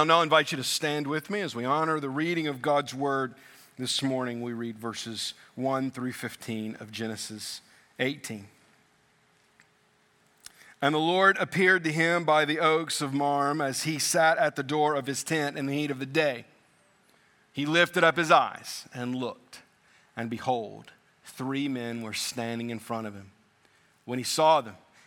[0.00, 2.94] I'll now invite you to stand with me as we honor the reading of God's
[2.94, 3.34] word.
[3.78, 7.60] This morning we read verses 1 through 15 of Genesis
[7.98, 8.46] 18.
[10.80, 14.56] And the Lord appeared to him by the oaks of Mamre as he sat at
[14.56, 16.46] the door of his tent in the heat of the day.
[17.52, 19.58] He lifted up his eyes and looked,
[20.16, 20.92] and behold,
[21.26, 23.32] three men were standing in front of him.
[24.06, 24.76] When he saw them,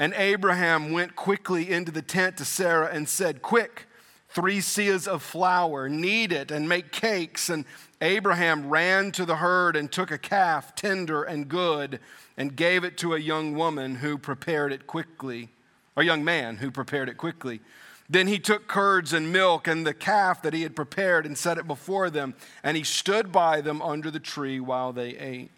[0.00, 3.86] And Abraham went quickly into the tent to Sarah and said, Quick,
[4.30, 7.50] three seahs of flour, knead it and make cakes.
[7.50, 7.66] And
[8.00, 12.00] Abraham ran to the herd and took a calf, tender and good,
[12.38, 15.50] and gave it to a young woman who prepared it quickly,
[15.98, 17.60] a young man who prepared it quickly.
[18.08, 21.58] Then he took curds and milk and the calf that he had prepared and set
[21.58, 25.50] it before them, and he stood by them under the tree while they ate.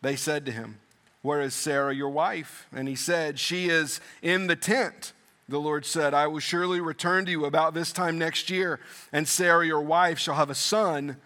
[0.00, 0.78] They said to him,
[1.24, 2.66] where is Sarah, your wife?
[2.70, 5.14] And he said, She is in the tent.
[5.48, 8.78] The Lord said, I will surely return to you about this time next year,
[9.10, 11.16] and Sarah, your wife, shall have a son.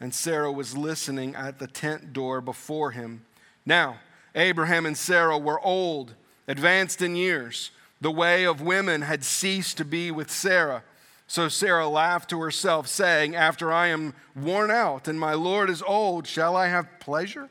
[0.00, 3.24] And Sarah was listening at the tent door before him.
[3.66, 3.96] Now,
[4.36, 6.14] Abraham and Sarah were old,
[6.46, 7.72] advanced in years.
[8.00, 10.84] The way of women had ceased to be with Sarah.
[11.26, 15.82] So Sarah laughed to herself, saying, After I am worn out and my Lord is
[15.82, 17.48] old, shall I have pleasure?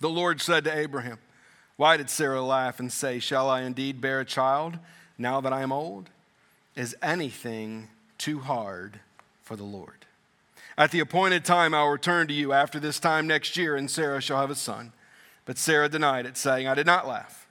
[0.00, 1.18] The Lord said to Abraham,
[1.76, 4.78] Why did Sarah laugh and say, Shall I indeed bear a child
[5.18, 6.08] now that I am old?
[6.74, 9.00] Is anything too hard
[9.42, 10.06] for the Lord?
[10.78, 14.22] At the appointed time, I'll return to you after this time next year, and Sarah
[14.22, 14.92] shall have a son.
[15.44, 17.46] But Sarah denied it, saying, I did not laugh,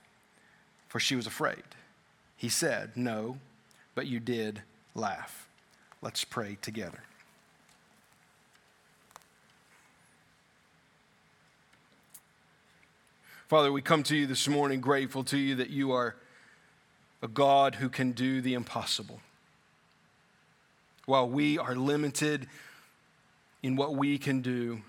[0.88, 1.62] for she was afraid.
[2.36, 3.38] He said, No,
[3.94, 4.62] but you did
[4.94, 5.48] laugh.
[6.02, 7.02] Let's pray together.
[13.50, 16.14] Father, we come to you this morning grateful to you that you are
[17.20, 19.18] a God who can do the impossible.
[21.04, 22.46] While we are limited
[23.60, 24.82] in what we can do,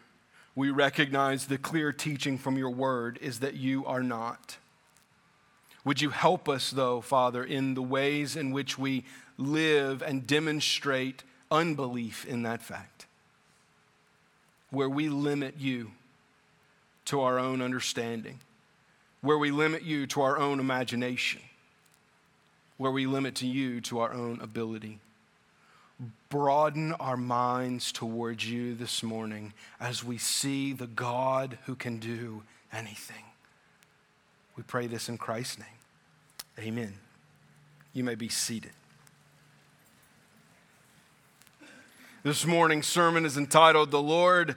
[0.54, 4.58] we recognize the clear teaching from your word is that you are not.
[5.84, 9.06] Would you help us, though, Father, in the ways in which we
[9.40, 13.08] live and demonstrate unbelief in that fact,
[14.70, 15.94] where we limit you
[17.06, 18.38] to our own understanding?
[19.22, 21.42] Where we limit you to our own imagination,
[22.78, 25.00] where we limit to you to our own ability.
[26.30, 32.42] Broaden our minds towards you this morning as we see the God who can do
[32.74, 33.24] anything.
[34.56, 35.68] We pray this in Christ's name.
[36.60, 36.94] Amen.
[37.94, 38.72] You may be seated.
[42.24, 44.56] This morning's sermon is entitled The Lord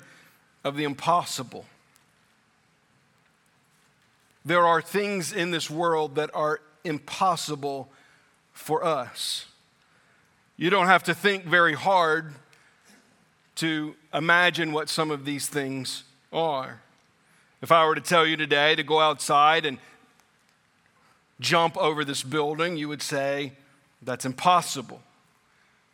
[0.62, 1.66] of the Impossible.
[4.44, 7.88] There are things in this world that are impossible
[8.52, 9.46] for us.
[10.56, 12.34] You don't have to think very hard
[13.56, 16.80] to imagine what some of these things are.
[17.62, 19.78] If I were to tell you today to go outside and
[21.40, 23.52] jump over this building, you would say,
[24.02, 25.00] that's impossible.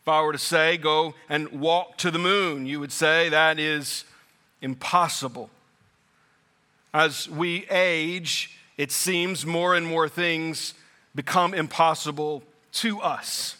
[0.02, 3.58] If I were to say, go and walk to the moon, you would say, that
[3.58, 4.04] is
[4.60, 5.50] impossible.
[6.92, 10.74] As we age, it seems more and more things
[11.14, 12.42] become impossible
[12.72, 13.56] to us.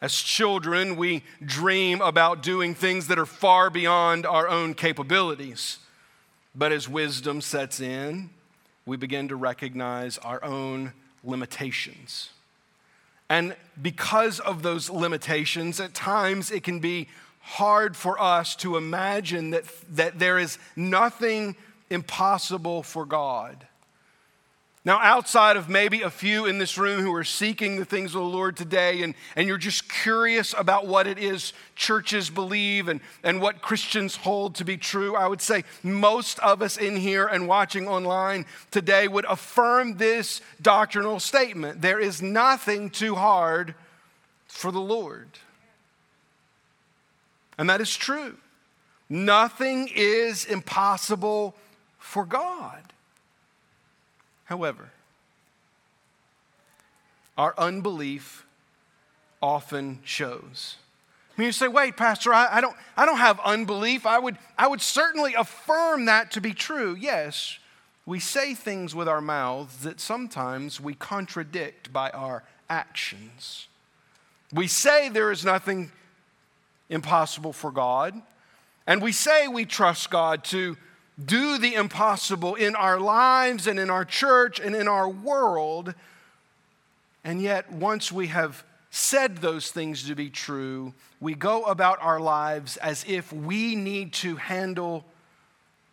[0.00, 5.78] As children, we dream about doing things that are far beyond our own capabilities.
[6.54, 8.30] But as wisdom sets in,
[8.84, 10.92] we begin to recognize our own
[11.24, 12.30] limitations.
[13.28, 17.08] And because of those limitations, at times it can be
[17.40, 21.56] hard for us to imagine that, that there is nothing
[21.90, 23.66] impossible for God.
[24.86, 28.20] Now, outside of maybe a few in this room who are seeking the things of
[28.20, 33.00] the Lord today, and, and you're just curious about what it is churches believe and,
[33.24, 37.26] and what Christians hold to be true, I would say most of us in here
[37.26, 43.74] and watching online today would affirm this doctrinal statement there is nothing too hard
[44.46, 45.30] for the Lord.
[47.58, 48.36] And that is true.
[49.08, 51.56] Nothing is impossible
[52.06, 52.92] for God.
[54.44, 54.90] However,
[57.36, 58.46] our unbelief
[59.42, 60.76] often shows
[61.36, 64.06] I mean, you say, wait, Pastor, I, I, don't, I don't have unbelief.
[64.06, 66.96] I would, I would certainly affirm that to be true.
[66.98, 67.58] Yes,
[68.06, 73.68] we say things with our mouths that sometimes we contradict by our actions.
[74.50, 75.92] We say there is nothing
[76.88, 78.14] impossible for God,
[78.86, 80.78] and we say we trust God to
[81.22, 85.94] do the impossible in our lives and in our church and in our world.
[87.24, 92.20] And yet, once we have said those things to be true, we go about our
[92.20, 95.04] lives as if we need to handle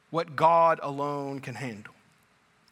[0.09, 1.93] what God alone can handle,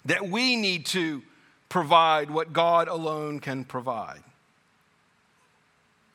[0.06, 1.24] that we need to
[1.70, 4.22] provide what God alone can provide.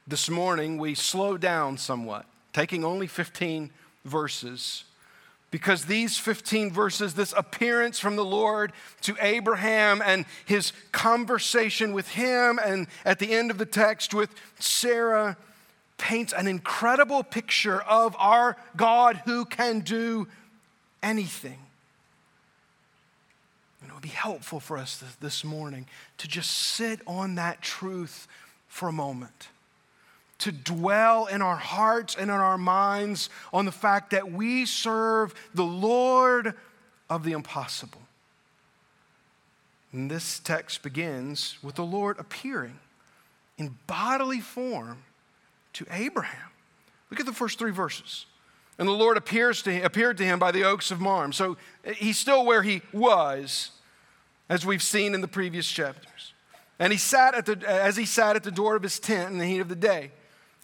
[0.06, 3.70] This morning, we slow down somewhat, taking only 15
[4.04, 4.84] verses
[5.56, 12.08] because these 15 verses, this appearance from the Lord to Abraham and his conversation with
[12.08, 15.38] him, and at the end of the text with Sarah,
[15.96, 20.28] paints an incredible picture of our God who can do
[21.02, 21.60] anything.
[23.80, 25.86] And it would be helpful for us this morning
[26.18, 28.28] to just sit on that truth
[28.68, 29.48] for a moment
[30.38, 35.34] to dwell in our hearts and in our minds on the fact that we serve
[35.54, 36.54] the Lord
[37.08, 38.02] of the impossible.
[39.92, 42.78] And this text begins with the Lord appearing
[43.56, 44.98] in bodily form
[45.74, 46.50] to Abraham.
[47.10, 48.26] Look at the first three verses.
[48.78, 51.32] And the Lord appears to him, appeared to him by the oaks of Mamre.
[51.32, 53.70] So eh, he's still where he was,
[54.48, 56.34] as we've seen in the previous chapters.
[56.78, 59.38] And he sat at the, as he sat at the door of his tent in
[59.38, 60.10] the heat of the day.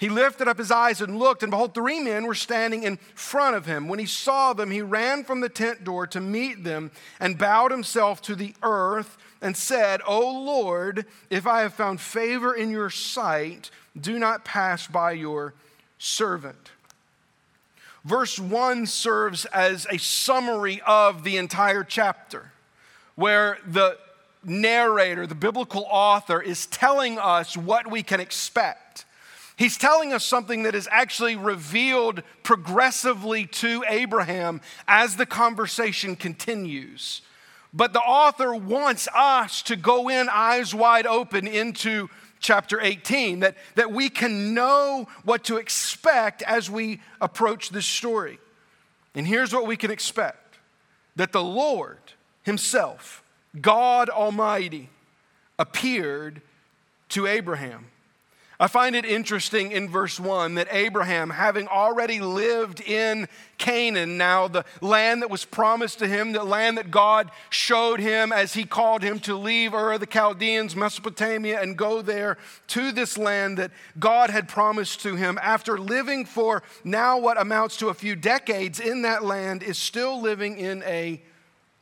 [0.03, 3.55] He lifted up his eyes and looked, and behold, three men were standing in front
[3.55, 3.87] of him.
[3.87, 6.91] When he saw them, he ran from the tent door to meet them
[7.21, 12.53] and bowed himself to the earth and said, O Lord, if I have found favor
[12.53, 15.55] in your sight, do not pass by your
[15.99, 16.73] servant.
[18.05, 22.51] Verse 1 serves as a summary of the entire chapter,
[23.15, 23.99] where the
[24.43, 29.05] narrator, the biblical author, is telling us what we can expect.
[29.63, 37.23] He's telling us something that is actually revealed progressively to Abraham as the conversation continues.
[37.73, 42.11] But the author wants us to go in eyes wide open into
[42.41, 48.41] chapter 18, that, that we can know what to expect as we approach this story.
[49.15, 50.59] And here's what we can expect
[51.15, 52.01] that the Lord
[52.43, 53.23] Himself,
[53.61, 54.91] God Almighty,
[55.57, 56.43] appeared
[57.11, 57.92] to Abraham.
[58.63, 63.27] I find it interesting in verse 1 that Abraham, having already lived in
[63.59, 68.33] Canaan, now the land that was promised to him, the land that God showed him
[68.33, 72.39] as he called him to leave Ur of the Chaldeans, Mesopotamia, and go there
[72.69, 77.77] to this land that God had promised to him, after living for now what amounts
[77.79, 81.21] to a few decades in that land, is still living in a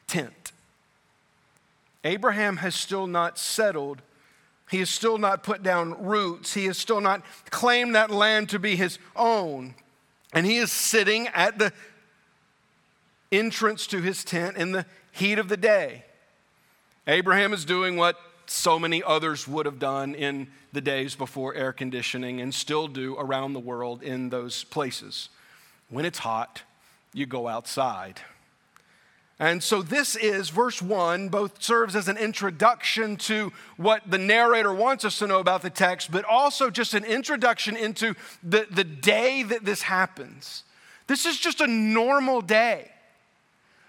[0.07, 0.53] tent.
[2.05, 4.01] Abraham has still not settled
[4.71, 6.55] he has still not put down roots.
[6.55, 9.75] He has still not claimed that land to be his own.
[10.33, 11.73] And he is sitting at the
[13.33, 16.05] entrance to his tent in the heat of the day.
[17.09, 21.73] Abraham is doing what so many others would have done in the days before air
[21.73, 25.31] conditioning and still do around the world in those places.
[25.89, 26.63] When it's hot,
[27.13, 28.21] you go outside.
[29.41, 34.71] And so, this is verse one, both serves as an introduction to what the narrator
[34.71, 38.85] wants us to know about the text, but also just an introduction into the, the
[38.85, 40.65] day that this happens.
[41.07, 42.91] This is just a normal day.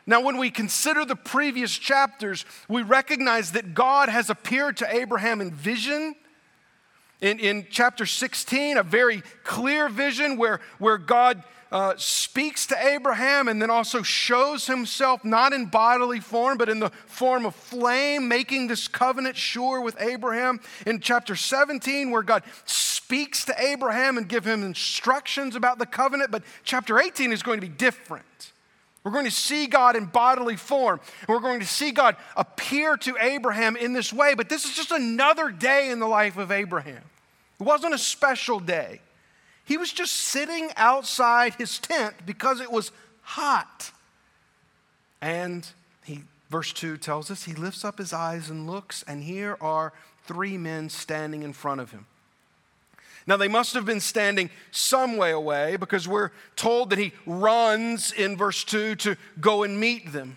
[0.08, 5.41] Now, when we consider the previous chapters, we recognize that God has appeared to Abraham
[5.41, 6.15] in vision.
[7.22, 13.48] In, in chapter 16, a very clear vision where, where God uh, speaks to Abraham
[13.48, 18.28] and then also shows himself not in bodily form, but in the form of flame,
[18.28, 20.60] making this covenant sure with Abraham.
[20.86, 26.32] In chapter 17, where God speaks to Abraham and give him instructions about the covenant,
[26.32, 28.25] but chapter 18 is going to be different.
[29.04, 31.00] We're going to see God in bodily form.
[31.22, 34.75] And we're going to see God appear to Abraham in this way, but this is
[34.75, 37.01] just another day in the life of Abraham.
[37.62, 39.01] It wasn't a special day.
[39.65, 42.91] He was just sitting outside his tent because it was
[43.22, 43.91] hot.
[45.22, 45.68] And
[46.03, 49.94] he, verse 2 tells us he lifts up his eyes and looks, and here are
[50.25, 52.08] three men standing in front of him.
[53.27, 58.12] Now, they must have been standing some way away because we're told that he runs
[58.12, 60.36] in verse 2 to go and meet them.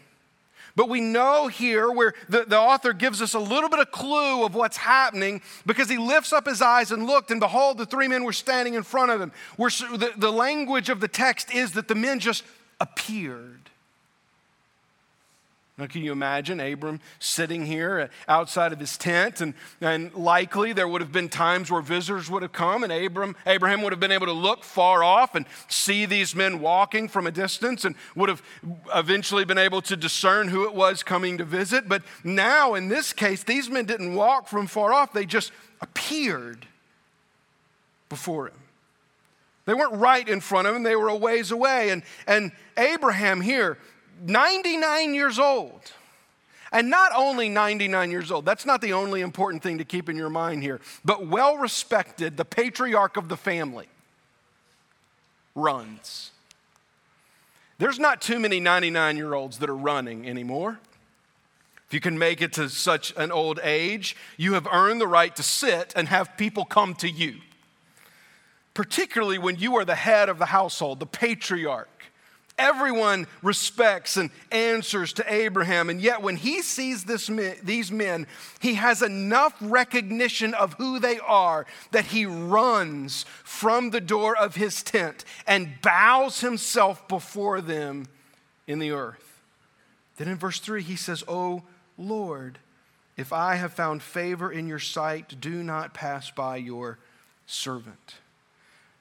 [0.77, 4.45] But we know here where the, the author gives us a little bit of clue
[4.45, 8.09] of what's happening because he lifts up his eyes and looked, and behold, the three
[8.09, 9.31] men were standing in front of him.
[9.57, 12.43] We're, the, the language of the text is that the men just
[12.81, 13.64] appeared.
[15.77, 19.41] Now, can you imagine Abram sitting here uh, outside of his tent?
[19.41, 23.35] And, and likely there would have been times where visitors would have come, and Abram,
[23.45, 27.27] Abraham would have been able to look far off and see these men walking from
[27.27, 28.41] a distance and would have
[28.95, 31.89] eventually been able to discern who it was coming to visit.
[31.89, 35.51] But now, in this case, these men didn't walk from far off, they just
[35.81, 36.67] appeared
[38.09, 38.55] before him.
[39.65, 41.91] They weren't right in front of him, they were a ways away.
[41.91, 43.77] And, and Abraham here,
[44.23, 45.93] 99 years old.
[46.73, 50.17] And not only 99 years old, that's not the only important thing to keep in
[50.17, 53.87] your mind here, but well respected, the patriarch of the family
[55.55, 56.33] runs.
[57.79, 60.81] There's not too many 99 year olds that are running anymore.
[61.87, 65.35] If you can make it to such an old age, you have earned the right
[65.37, 67.37] to sit and have people come to you.
[68.73, 71.94] Particularly when you are the head of the household, the patriarch.
[72.57, 75.91] Everyone respects and answers to Abraham.
[75.91, 77.27] And yet, when he sees this
[77.63, 78.29] these men,
[78.61, 84.55] he has enough recognition of who they are that he runs from the door of
[84.55, 88.07] his tent and bows himself before them
[88.69, 89.43] in the earth.
[90.17, 91.65] Then in verse 3, he says, Oh
[91.99, 92.61] Lord,
[93.17, 96.99] if I have found favor in your sight, do not pass by your
[97.47, 98.15] servant.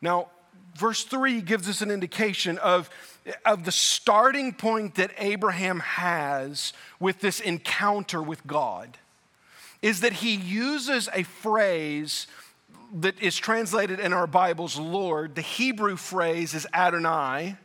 [0.01, 0.29] Now,
[0.75, 2.89] verse 3 gives us an indication of,
[3.45, 8.97] of the starting point that Abraham has with this encounter with God.
[9.81, 12.27] Is that he uses a phrase
[12.93, 15.35] that is translated in our Bibles, Lord.
[15.35, 17.57] The Hebrew phrase is Adonai,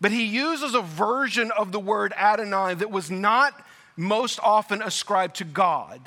[0.00, 3.54] but he uses a version of the word Adonai that was not
[3.96, 6.00] most often ascribed to God.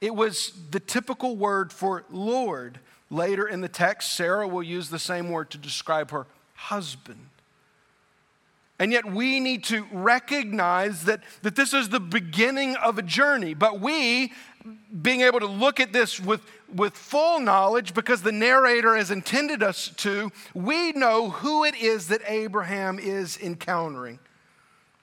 [0.00, 2.78] It was the typical word for Lord.
[3.10, 7.26] Later in the text, Sarah will use the same word to describe her husband.
[8.78, 13.52] And yet, we need to recognize that, that this is the beginning of a journey.
[13.52, 14.32] But we,
[15.02, 16.40] being able to look at this with,
[16.74, 22.08] with full knowledge, because the narrator has intended us to, we know who it is
[22.08, 24.18] that Abraham is encountering.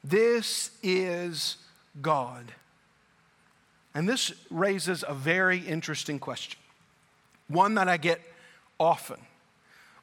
[0.03, 1.57] This is
[2.01, 2.53] God.
[3.93, 6.59] And this raises a very interesting question
[7.47, 8.21] one that I get
[8.79, 9.17] often.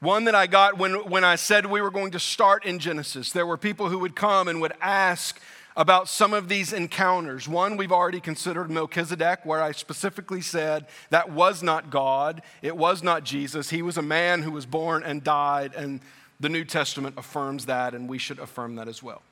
[0.00, 3.32] One that I got when, when I said we were going to start in Genesis.
[3.32, 5.40] There were people who would come and would ask
[5.76, 7.48] about some of these encounters.
[7.48, 13.02] One we've already considered Melchizedek, where I specifically said that was not God, it was
[13.02, 13.70] not Jesus.
[13.70, 16.00] He was a man who was born and died, and
[16.38, 19.22] the New Testament affirms that, and we should affirm that as well.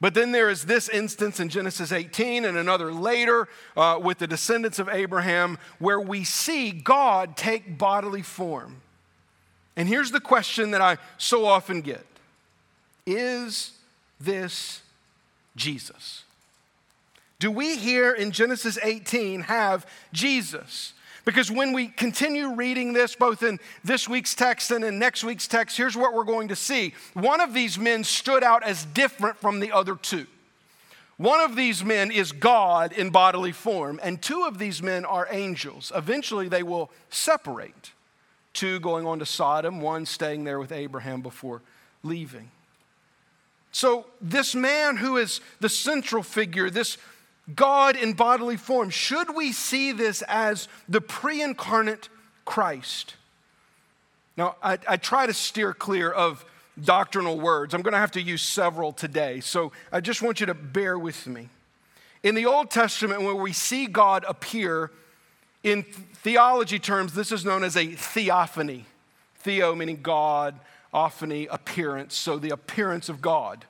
[0.00, 4.28] But then there is this instance in Genesis 18 and another later uh, with the
[4.28, 8.80] descendants of Abraham where we see God take bodily form.
[9.76, 12.04] And here's the question that I so often get
[13.06, 13.72] Is
[14.20, 14.82] this
[15.56, 16.24] Jesus?
[17.40, 20.92] Do we here in Genesis 18 have Jesus?
[21.24, 25.46] Because when we continue reading this, both in this week's text and in next week's
[25.46, 26.94] text, here's what we're going to see.
[27.14, 30.26] One of these men stood out as different from the other two.
[31.18, 35.26] One of these men is God in bodily form, and two of these men are
[35.30, 35.90] angels.
[35.94, 37.92] Eventually, they will separate.
[38.52, 41.60] Two going on to Sodom, one staying there with Abraham before
[42.04, 42.50] leaving.
[43.72, 46.98] So, this man who is the central figure, this
[47.54, 48.90] God in bodily form.
[48.90, 52.08] Should we see this as the pre incarnate
[52.44, 53.14] Christ?
[54.36, 56.44] Now, I, I, try to steer clear of
[56.80, 57.74] doctrinal words.
[57.74, 60.96] I'm going to have to use several today, so I just want you to bear
[60.96, 61.48] with me.
[62.22, 64.92] In the Old Testament, where we see God appear,
[65.64, 68.86] in theology terms, this is known as a theophany.
[69.36, 70.58] Theo meaning God,
[70.92, 73.64] ophany, appearance, so the appearance of God.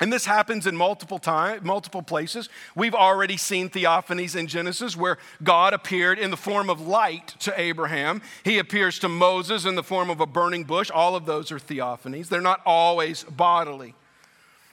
[0.00, 2.48] And this happens in multiple time, multiple places.
[2.76, 7.60] We've already seen theophanies in Genesis where God appeared in the form of light to
[7.60, 8.22] Abraham.
[8.44, 10.88] He appears to Moses in the form of a burning bush.
[10.92, 12.28] All of those are theophanies.
[12.28, 13.94] They're not always bodily.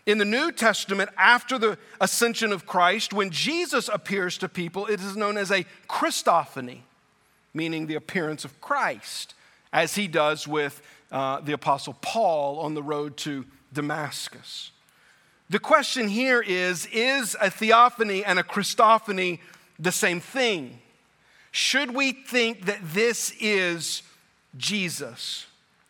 [0.05, 4.99] In the New Testament, after the ascension of Christ, when Jesus appears to people, it
[4.99, 6.81] is known as a Christophany,
[7.55, 9.33] meaning the appearance of Christ,
[9.73, 14.69] as he does with uh, the Apostle Paul on the road to Damascus.
[15.49, 19.39] The question here is Is a theophany and a Christophany
[19.79, 20.79] the same thing?
[21.51, 24.01] Should we think that this is
[24.57, 25.45] Jesus?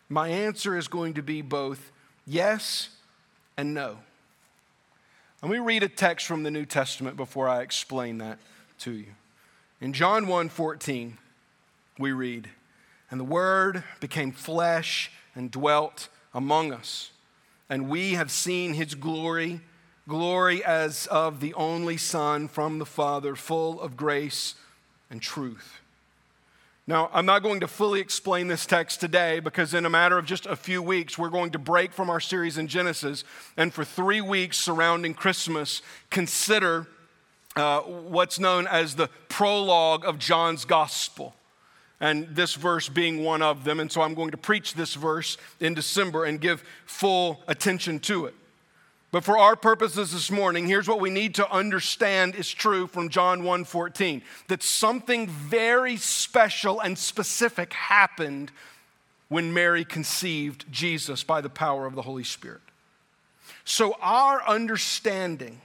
[0.09, 1.91] My answer is going to be both
[2.27, 2.89] yes
[3.57, 3.97] and no.
[5.41, 8.39] Let me read a text from the New Testament before I explain that
[8.79, 9.07] to you.
[9.81, 11.17] In John 1 14,
[11.97, 12.49] we read,
[13.09, 17.11] And the Word became flesh and dwelt among us,
[17.69, 19.61] and we have seen his glory,
[20.07, 24.55] glory as of the only Son from the Father, full of grace
[25.09, 25.79] and truth.
[26.87, 30.25] Now, I'm not going to fully explain this text today because, in a matter of
[30.25, 33.23] just a few weeks, we're going to break from our series in Genesis
[33.57, 35.81] and for three weeks surrounding Christmas,
[36.11, 36.85] consider
[37.55, 41.33] uh, what's known as the prologue of John's Gospel.
[41.99, 43.79] And this verse being one of them.
[43.79, 48.25] And so I'm going to preach this verse in December and give full attention to
[48.25, 48.35] it.
[49.11, 53.07] But for our purposes this morning, here's what we need to understand is true from
[53.07, 58.51] John 1:14 that something very special and specific happened
[59.29, 62.59] when Mary conceived Jesus by the power of the Holy Spirit.
[63.63, 65.61] So our understanding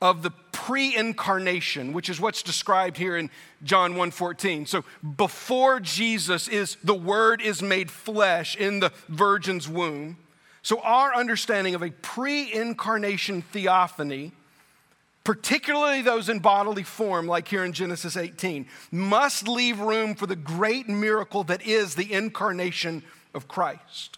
[0.00, 3.30] of the pre-incarnation, which is what's described here in
[3.64, 4.66] John 1:14.
[4.66, 4.84] So
[5.16, 10.18] before Jesus is the word is made flesh in the virgin's womb,
[10.68, 14.32] so, our understanding of a pre incarnation theophany,
[15.24, 20.36] particularly those in bodily form, like here in Genesis 18, must leave room for the
[20.36, 23.02] great miracle that is the incarnation
[23.32, 24.17] of Christ.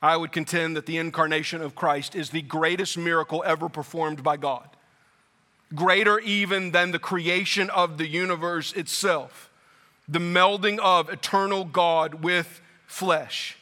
[0.00, 4.36] I would contend that the incarnation of Christ is the greatest miracle ever performed by
[4.36, 4.68] God,
[5.74, 9.50] greater even than the creation of the universe itself,
[10.08, 13.56] the melding of eternal God with flesh.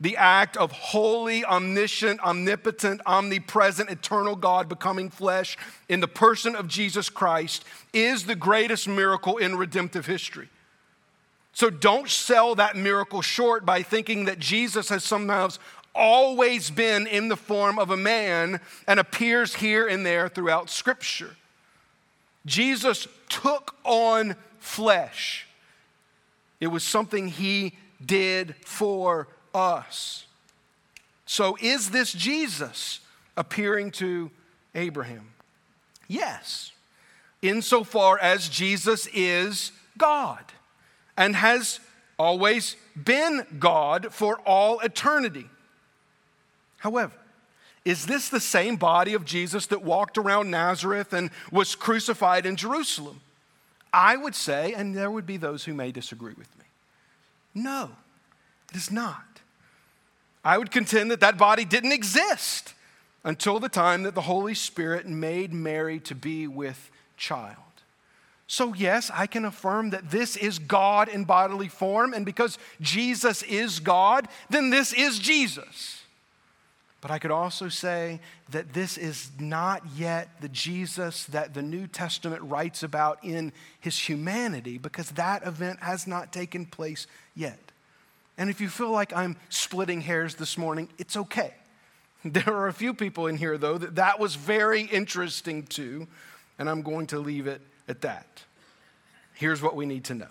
[0.00, 5.56] The act of holy, omniscient, omnipotent, omnipresent, eternal God becoming flesh
[5.88, 10.50] in the person of Jesus Christ is the greatest miracle in redemptive history.
[11.58, 15.48] So don't sell that miracle short by thinking that Jesus has somehow
[15.92, 21.34] always been in the form of a man and appears here and there throughout Scripture.
[22.46, 25.48] Jesus took on flesh,
[26.60, 27.72] it was something he
[28.06, 30.26] did for us.
[31.26, 33.00] So, is this Jesus
[33.36, 34.30] appearing to
[34.76, 35.30] Abraham?
[36.06, 36.70] Yes,
[37.42, 40.44] insofar as Jesus is God
[41.18, 41.80] and has
[42.18, 45.46] always been God for all eternity.
[46.78, 47.12] However,
[47.84, 52.54] is this the same body of Jesus that walked around Nazareth and was crucified in
[52.54, 53.20] Jerusalem?
[53.92, 56.64] I would say, and there would be those who may disagree with me,
[57.54, 57.90] no,
[58.70, 59.24] it is not.
[60.44, 62.74] I would contend that that body didn't exist
[63.24, 67.67] until the time that the Holy Spirit made Mary to be with child.
[68.50, 73.42] So, yes, I can affirm that this is God in bodily form, and because Jesus
[73.42, 76.00] is God, then this is Jesus.
[77.02, 81.86] But I could also say that this is not yet the Jesus that the New
[81.86, 87.06] Testament writes about in his humanity, because that event has not taken place
[87.36, 87.60] yet.
[88.38, 91.54] And if you feel like I'm splitting hairs this morning, it's okay.
[92.24, 96.08] There are a few people in here, though, that that was very interesting to,
[96.58, 98.42] and I'm going to leave it at that.
[99.34, 100.28] Here's what we need to know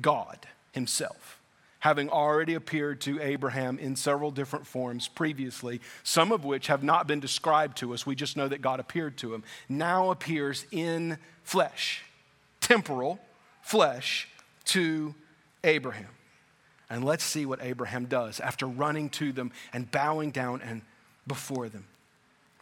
[0.00, 0.38] God
[0.72, 1.40] Himself,
[1.80, 7.06] having already appeared to Abraham in several different forms previously, some of which have not
[7.06, 11.18] been described to us, we just know that God appeared to him, now appears in
[11.42, 12.02] flesh,
[12.60, 13.18] temporal
[13.62, 14.28] flesh,
[14.64, 15.14] to
[15.64, 16.08] Abraham.
[16.88, 20.82] And let's see what Abraham does after running to them and bowing down and
[21.26, 21.84] before them.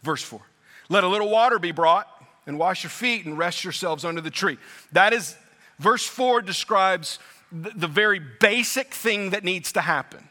[0.03, 0.41] Verse 4
[0.89, 2.07] Let a little water be brought
[2.45, 4.57] and wash your feet and rest yourselves under the tree.
[4.91, 5.35] That is,
[5.79, 7.19] verse 4 describes
[7.51, 10.27] the, the very basic thing that needs to happen.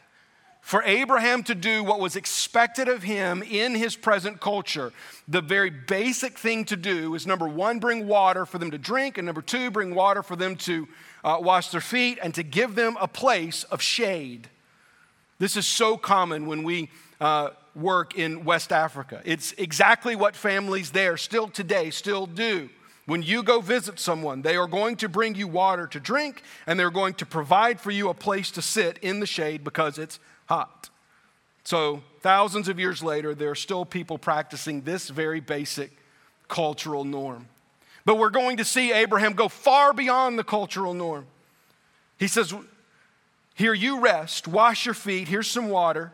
[0.61, 4.93] For Abraham to do what was expected of him in his present culture,
[5.27, 9.17] the very basic thing to do is number one, bring water for them to drink,
[9.17, 10.87] and number two, bring water for them to
[11.23, 14.49] uh, wash their feet, and to give them a place of shade.
[15.39, 19.21] This is so common when we uh, work in West Africa.
[19.25, 22.69] It's exactly what families there still today still do.
[23.05, 26.79] When you go visit someone, they are going to bring you water to drink and
[26.79, 30.19] they're going to provide for you a place to sit in the shade because it's
[30.45, 30.89] hot.
[31.63, 35.91] So, thousands of years later, there are still people practicing this very basic
[36.47, 37.47] cultural norm.
[38.05, 41.27] But we're going to see Abraham go far beyond the cultural norm.
[42.17, 42.53] He says,
[43.55, 46.11] Here you rest, wash your feet, here's some water,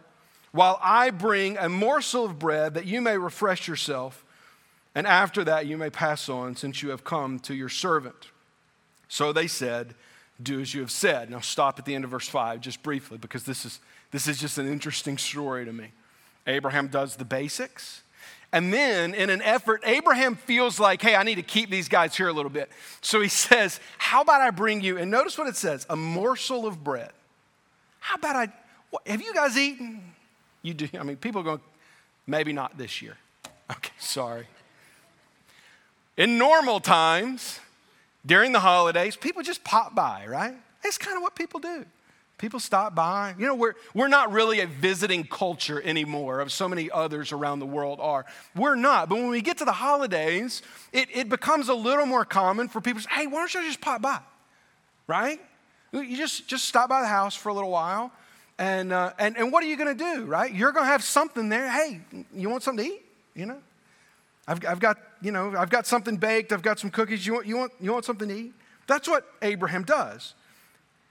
[0.58, 4.26] while I bring a morsel of bread that you may refresh yourself,
[4.96, 8.32] and after that you may pass on, since you have come to your servant.
[9.08, 9.94] So they said,
[10.42, 11.30] Do as you have said.
[11.30, 14.40] Now stop at the end of verse 5 just briefly, because this is, this is
[14.40, 15.92] just an interesting story to me.
[16.48, 18.02] Abraham does the basics
[18.52, 22.18] And then, in an effort, Abraham feels like, hey, I need to keep these guys
[22.18, 22.72] here a little bit.
[23.02, 26.66] So he says, How about I bring you, and notice what it says a morsel
[26.66, 27.12] of bread.
[28.00, 28.48] How about I,
[28.90, 30.16] what, have you guys eaten?
[30.68, 31.62] You do, I mean, people are going,
[32.28, 33.16] maybe not this year.
[33.70, 34.48] Okay, sorry.
[36.16, 37.60] In normal times,
[38.26, 40.56] during the holidays, people just pop by, right?
[40.82, 41.86] That's kind of what people do.
[42.38, 43.36] People stop by.
[43.38, 47.60] You know, we're, we're not really a visiting culture anymore, of so many others around
[47.60, 48.26] the world are.
[48.56, 49.10] We're not.
[49.10, 50.62] But when we get to the holidays,
[50.94, 53.64] it, it becomes a little more common for people to say, hey, why don't you
[53.68, 54.20] just pop by?
[55.08, 55.42] Right?
[55.92, 58.14] You just, just stop by the house for a little while.
[58.60, 60.52] And, uh, and, and what are you going to do, right?
[60.52, 61.70] You're going to have something there.
[61.70, 62.02] Hey,
[62.34, 63.02] you want something to eat?
[63.36, 63.60] You know?
[64.48, 66.52] I've, I've got, you know, I've got something baked.
[66.52, 67.26] I've got some cookies.
[67.26, 68.54] You want, you want, you want something to eat?
[68.88, 70.34] That's what Abraham does.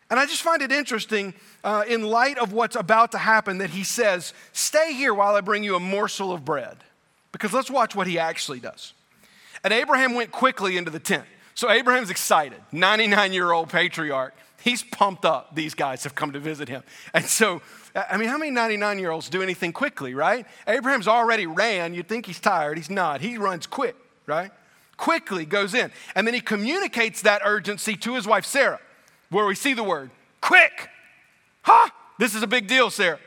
[0.08, 3.70] And I just find it interesting uh, in light of what's about to happen that
[3.70, 6.78] he says, Stay here while I bring you a morsel of bread.
[7.32, 8.94] Because let's watch what he actually does.
[9.62, 11.24] And Abraham went quickly into the tent.
[11.56, 14.34] So Abraham's excited, 99 year old patriarch.
[14.62, 15.54] He's pumped up.
[15.54, 16.84] These guys have come to visit him.
[17.12, 17.62] And so,
[17.94, 20.46] I mean, how many 99 year olds do anything quickly, right?
[20.68, 21.94] Abraham's already ran.
[21.94, 22.76] You'd think he's tired.
[22.76, 23.20] He's not.
[23.20, 24.52] He runs quick, right?
[24.96, 25.90] Quickly goes in.
[26.14, 28.80] And then he communicates that urgency to his wife, Sarah
[29.30, 30.88] where we see the word quick.
[31.62, 31.88] Huh?
[32.18, 33.18] This is a big deal, Sarah.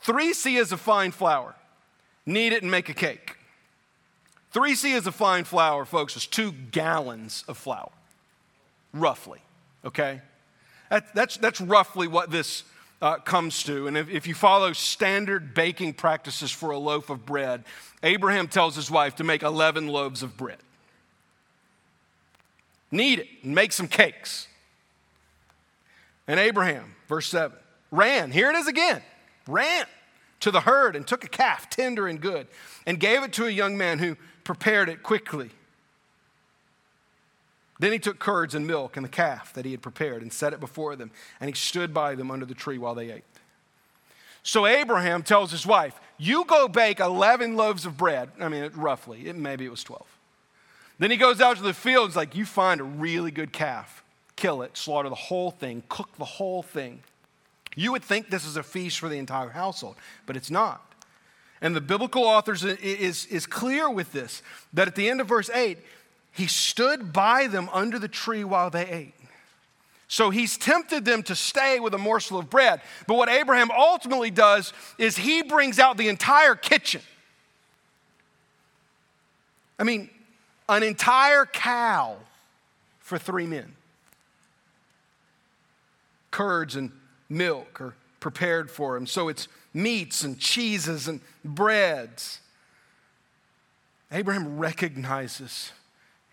[0.00, 1.54] Three seahs of fine flour.
[2.26, 3.36] Knead it and make a cake.
[4.52, 7.90] Three seahs of fine flour, folks, is two gallons of flour,
[8.92, 9.40] roughly.
[9.84, 10.20] Okay?
[10.90, 12.64] That, that's, that's roughly what this
[13.00, 13.86] uh, comes to.
[13.86, 17.64] And if, if you follow standard baking practices for a loaf of bread,
[18.02, 20.58] Abraham tells his wife to make 11 loaves of bread.
[22.90, 24.48] Knead it and make some cakes.
[26.28, 27.56] And Abraham, verse 7,
[27.90, 29.00] ran, here it is again,
[29.48, 29.86] ran
[30.40, 32.46] to the herd and took a calf, tender and good,
[32.86, 35.50] and gave it to a young man who prepared it quickly.
[37.78, 40.52] Then he took curds and milk and the calf that he had prepared and set
[40.52, 43.24] it before them, and he stood by them under the tree while they ate.
[44.44, 48.30] So Abraham tells his wife, You go bake 11 loaves of bread.
[48.40, 50.04] I mean, roughly, it, maybe it was 12.
[50.98, 54.02] Then he goes out to the fields, like, You find a really good calf
[54.42, 57.00] kill it, slaughter the whole thing, cook the whole thing.
[57.76, 59.94] You would think this is a feast for the entire household,
[60.26, 60.82] but it's not.
[61.62, 64.42] And the biblical authors is, is clear with this
[64.74, 65.78] that at the end of verse 8,
[66.32, 69.14] he stood by them under the tree while they ate.
[70.08, 72.82] So he's tempted them to stay with a morsel of bread.
[73.06, 77.00] But what Abraham ultimately does is he brings out the entire kitchen.
[79.78, 80.10] I mean,
[80.68, 82.16] an entire cow
[82.98, 83.72] for three men
[86.30, 86.90] curds and
[87.28, 89.06] milk are prepared for him.
[89.06, 92.40] So it's meats and cheeses and breads.
[94.10, 95.72] Abraham recognizes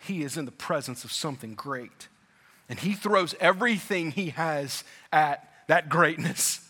[0.01, 2.07] he is in the presence of something great.
[2.67, 6.61] And he throws everything he has at that greatness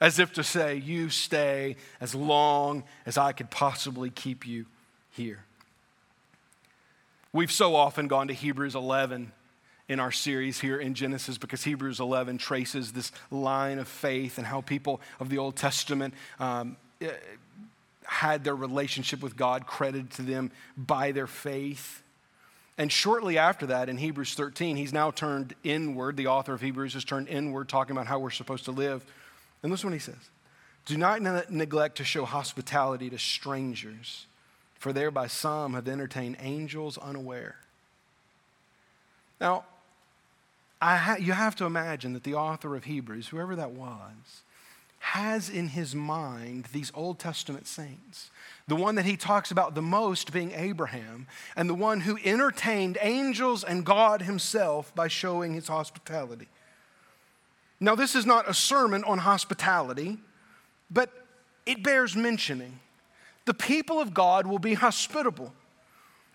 [0.00, 4.66] as if to say, You stay as long as I could possibly keep you
[5.10, 5.44] here.
[7.32, 9.32] We've so often gone to Hebrews 11
[9.88, 14.46] in our series here in Genesis because Hebrews 11 traces this line of faith and
[14.46, 17.10] how people of the Old Testament um, eh,
[18.04, 22.02] had their relationship with God credited to them by their faith.
[22.78, 26.16] And shortly after that, in Hebrews 13, he's now turned inward.
[26.16, 29.04] The author of Hebrews has turned inward, talking about how we're supposed to live.
[29.62, 30.30] And listen what he says
[30.84, 34.26] Do not neglect to show hospitality to strangers,
[34.74, 37.56] for thereby some have entertained angels unaware.
[39.40, 39.64] Now,
[40.80, 44.42] ha- you have to imagine that the author of Hebrews, whoever that was,
[44.98, 48.30] has in his mind these Old Testament saints.
[48.66, 52.98] The one that he talks about the most being Abraham, and the one who entertained
[53.00, 56.48] angels and God himself by showing his hospitality.
[57.78, 60.18] Now, this is not a sermon on hospitality,
[60.90, 61.10] but
[61.66, 62.80] it bears mentioning.
[63.44, 65.52] The people of God will be hospitable.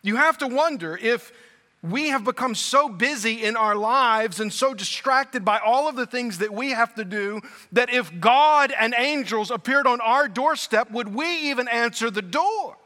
[0.01, 1.33] You have to wonder if
[1.83, 6.05] we have become so busy in our lives and so distracted by all of the
[6.05, 7.41] things that we have to do
[7.71, 12.77] that if God and angels appeared on our doorstep, would we even answer the door?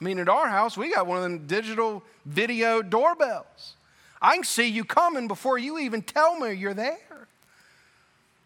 [0.00, 3.76] I mean, at our house, we got one of them digital video doorbells.
[4.20, 7.28] I can see you coming before you even tell me you're there.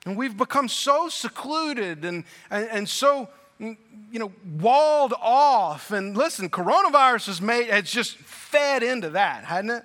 [0.05, 3.77] And we've become so secluded and, and, and so you
[4.13, 5.91] know, walled off.
[5.91, 9.85] And listen, coronavirus has made has just fed into that, hadn't it?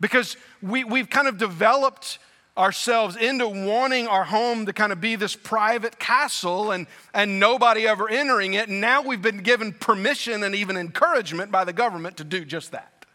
[0.00, 2.18] Because we, we've kind of developed
[2.56, 7.86] ourselves into wanting our home to kind of be this private castle and, and nobody
[7.86, 8.68] ever entering it.
[8.68, 12.72] And now we've been given permission and even encouragement by the government to do just
[12.72, 13.06] that.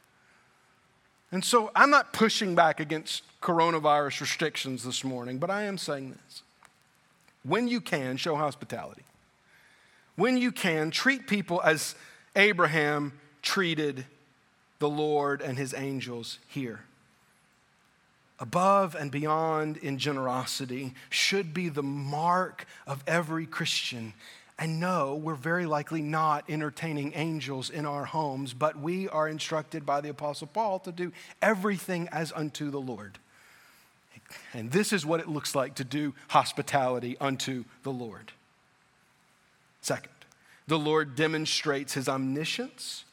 [1.32, 6.12] And so I'm not pushing back against coronavirus restrictions this morning, but I am saying
[6.12, 6.42] this.
[7.44, 9.04] When you can, show hospitality.
[10.18, 11.96] When you can, treat people as
[12.36, 14.06] Abraham treated
[14.80, 16.82] the Lord and his angels here
[18.40, 24.14] above and beyond in generosity should be the mark of every Christian.
[24.60, 29.86] And no, we're very likely not entertaining angels in our homes, but we are instructed
[29.86, 33.20] by the Apostle Paul to do everything as unto the Lord.
[34.54, 38.32] And this is what it looks like to do hospitality unto the Lord.
[39.88, 40.12] Second,
[40.68, 43.06] the Lord demonstrates his omniscience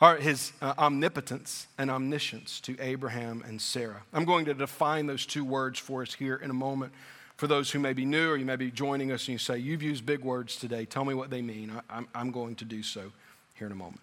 [0.00, 4.02] or his uh, omnipotence and omniscience to Abraham and Sarah.
[4.12, 6.92] I'm going to define those two words for us here in a moment.
[7.36, 9.58] For those who may be new or you may be joining us and you say,
[9.58, 11.70] You've used big words today, tell me what they mean.
[11.70, 13.12] I, I'm, I'm going to do so
[13.54, 14.00] here in a moment.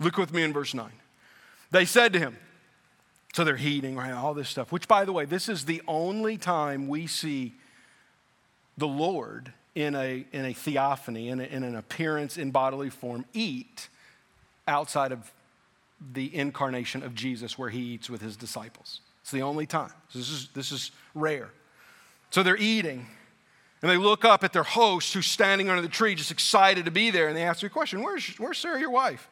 [0.00, 0.90] Look with me in verse 9.
[1.70, 2.36] They said to him,
[3.34, 4.10] so they're heating, right?
[4.10, 7.54] All this stuff, which, by the way, this is the only time we see
[8.76, 13.26] the Lord in a, in a theophany, in, a, in an appearance in bodily form,
[13.34, 13.88] eat
[14.66, 15.30] outside of
[16.14, 19.00] the incarnation of Jesus where he eats with his disciples.
[19.20, 19.92] It's the only time.
[20.14, 21.50] This is, this is rare.
[22.30, 23.06] So they're eating,
[23.82, 26.90] and they look up at their host who's standing under the tree, just excited to
[26.90, 29.28] be there, and they ask the question, Where's, where's Sarah, your wife?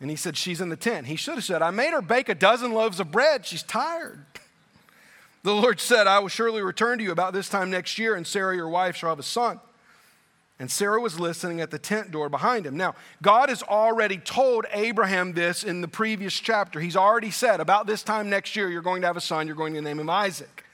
[0.00, 1.06] And he said, She's in the tent.
[1.06, 3.46] He should have said, I made her bake a dozen loaves of bread.
[3.46, 4.24] She's tired.
[5.42, 8.26] The Lord said, I will surely return to you about this time next year, and
[8.26, 9.60] Sarah, your wife, shall have a son.
[10.58, 12.76] And Sarah was listening at the tent door behind him.
[12.76, 16.80] Now, God has already told Abraham this in the previous chapter.
[16.80, 19.56] He's already said, about this time next year, you're going to have a son, you're
[19.56, 20.64] going to name him Isaac.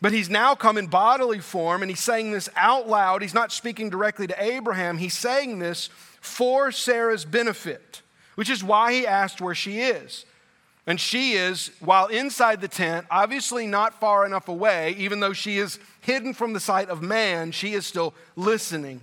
[0.00, 3.20] But he's now come in bodily form and he's saying this out loud.
[3.20, 8.02] He's not speaking directly to Abraham, he's saying this for Sarah's benefit,
[8.36, 10.24] which is why he asked where she is.
[10.88, 15.58] And she is, while inside the tent, obviously not far enough away, even though she
[15.58, 19.02] is hidden from the sight of man, she is still listening.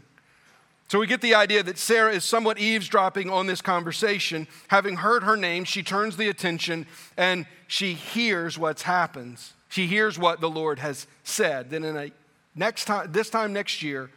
[0.88, 4.48] So we get the idea that Sarah is somewhat eavesdropping on this conversation.
[4.70, 9.54] Having heard her name, she turns the attention and she hears what's happens.
[9.70, 11.70] She hears what the Lord has said.
[11.70, 12.12] Then in a
[12.56, 14.10] next time, this time next year,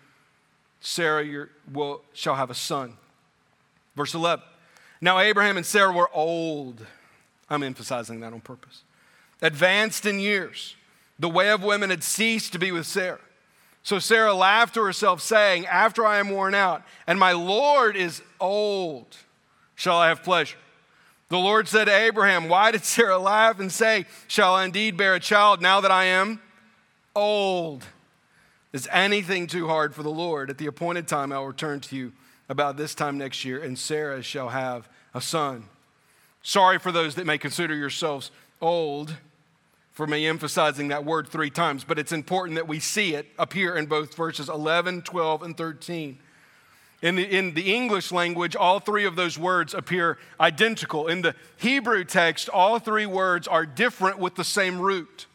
[0.80, 2.94] Sarah will, shall have a son.
[3.94, 4.42] Verse 11.
[5.02, 6.86] Now Abraham and Sarah were old.
[7.50, 8.82] I'm emphasizing that on purpose.
[9.40, 10.76] Advanced in years.
[11.18, 13.20] The way of women had ceased to be with Sarah.
[13.82, 18.22] So Sarah laughed to herself, saying, After I am worn out, and my Lord is
[18.38, 19.16] old,
[19.74, 20.58] shall I have pleasure?
[21.28, 25.14] The Lord said to Abraham, Why did Sarah laugh and say, Shall I indeed bear
[25.14, 26.40] a child now that I am
[27.14, 27.84] old?
[28.72, 30.50] Is anything too hard for the Lord?
[30.50, 32.12] At the appointed time, I will return to you
[32.48, 35.64] about this time next year, and Sarah shall have a son.
[36.42, 39.16] Sorry for those that may consider yourselves old
[39.98, 43.74] for me emphasizing that word three times, but it's important that we see it appear
[43.74, 46.18] in both verses 11, 12, and 13.
[47.02, 51.08] In the, in the English language, all three of those words appear identical.
[51.08, 55.26] In the Hebrew text, all three words are different with the same root.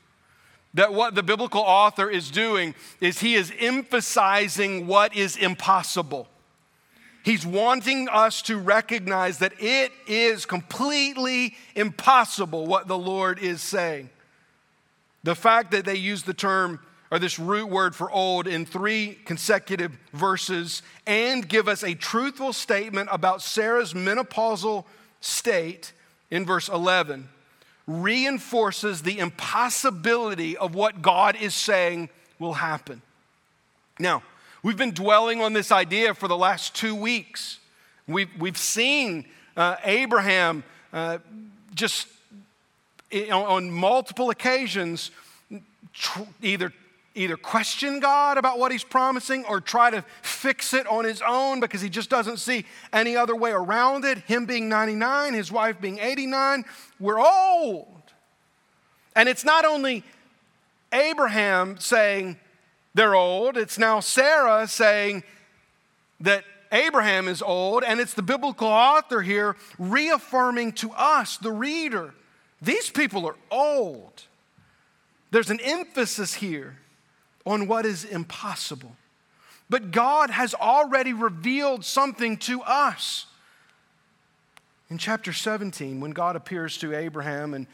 [0.73, 6.29] That what the biblical author is doing is he is emphasizing what is impossible.
[7.23, 14.09] He's wanting us to recognize that it is completely impossible what the Lord is saying.
[15.23, 19.17] The fact that they use the term or this root word for old in three
[19.23, 24.83] consecutive verses and give us a truthful statement about Sarah's menopausal
[25.21, 25.93] state
[26.29, 27.29] in verse 11
[27.87, 32.09] reinforces the impossibility of what God is saying
[32.39, 33.01] will happen.
[33.99, 34.23] Now,
[34.63, 37.59] we've been dwelling on this idea for the last two weeks.
[38.07, 41.19] We've, we've seen uh, Abraham uh,
[41.75, 42.07] just
[43.31, 45.11] on multiple occasions
[46.41, 46.73] either,
[47.13, 51.59] either question God about what he's promising or try to fix it on his own
[51.59, 54.19] because he just doesn't see any other way around it.
[54.19, 56.65] Him being 99, his wife being 89,
[56.99, 57.87] we're old.
[59.15, 60.03] And it's not only
[60.91, 62.37] Abraham saying
[62.93, 65.23] they're old, it's now Sarah saying
[66.19, 72.13] that Abraham is old, and it's the biblical author here reaffirming to us, the reader,
[72.61, 74.23] these people are old.
[75.31, 76.77] There's an emphasis here
[77.45, 78.95] on what is impossible.
[79.69, 83.25] But God has already revealed something to us.
[84.89, 87.67] In chapter 17, when God appears to Abraham and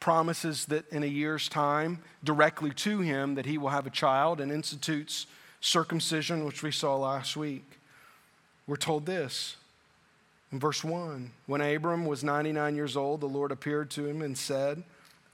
[0.00, 4.40] promises that in a year's time, directly to him, that he will have a child
[4.40, 5.26] and institutes
[5.60, 7.64] circumcision, which we saw last week.
[8.66, 9.56] We're told this
[10.52, 14.36] in verse 1 When Abram was 99 years old, the Lord appeared to him and
[14.36, 14.82] said,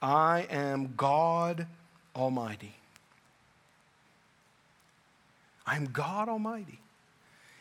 [0.02, 1.66] I am God
[2.14, 2.74] Almighty.
[5.66, 6.78] I am God Almighty.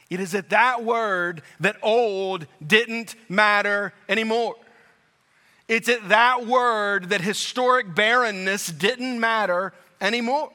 [0.10, 4.56] It is at that word that old didn't matter anymore.
[5.68, 10.52] It's at that word that historic barrenness didn't matter anymore.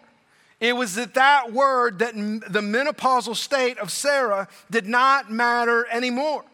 [0.60, 6.44] It was at that word that the menopausal state of Sarah did not matter anymore.